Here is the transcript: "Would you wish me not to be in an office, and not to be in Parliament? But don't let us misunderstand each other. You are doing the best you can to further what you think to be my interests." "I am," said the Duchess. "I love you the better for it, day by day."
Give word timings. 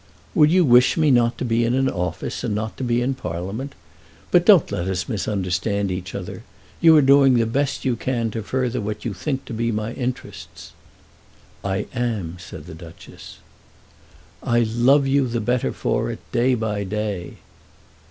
"Would 0.33 0.49
you 0.49 0.65
wish 0.65 0.97
me 0.97 1.11
not 1.11 1.37
to 1.37 1.45
be 1.45 1.63
in 1.63 1.75
an 1.75 1.87
office, 1.87 2.43
and 2.43 2.55
not 2.55 2.75
to 2.77 2.83
be 2.83 3.03
in 3.03 3.13
Parliament? 3.13 3.75
But 4.31 4.47
don't 4.47 4.71
let 4.71 4.87
us 4.87 5.07
misunderstand 5.07 5.91
each 5.91 6.15
other. 6.15 6.41
You 6.81 6.97
are 6.97 7.03
doing 7.03 7.35
the 7.35 7.45
best 7.45 7.85
you 7.85 7.95
can 7.95 8.31
to 8.31 8.41
further 8.41 8.81
what 8.81 9.05
you 9.05 9.13
think 9.13 9.45
to 9.45 9.53
be 9.53 9.71
my 9.71 9.93
interests." 9.93 10.71
"I 11.63 11.85
am," 11.93 12.37
said 12.39 12.65
the 12.65 12.73
Duchess. 12.73 13.37
"I 14.41 14.61
love 14.61 15.05
you 15.05 15.27
the 15.27 15.39
better 15.39 15.71
for 15.71 16.09
it, 16.09 16.17
day 16.31 16.55
by 16.55 16.83
day." 16.83 17.35